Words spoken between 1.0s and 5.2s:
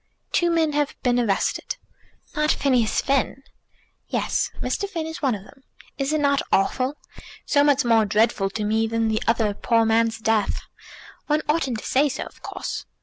been arrested." "Not Phineas Finn?" "Yes; Mr. Finn